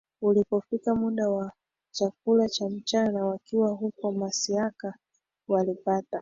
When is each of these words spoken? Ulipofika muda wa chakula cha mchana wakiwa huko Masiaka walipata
Ulipofika 0.21 0.95
muda 0.95 1.29
wa 1.29 1.51
chakula 1.91 2.49
cha 2.49 2.69
mchana 2.69 3.25
wakiwa 3.25 3.69
huko 3.69 4.11
Masiaka 4.11 4.93
walipata 5.47 6.19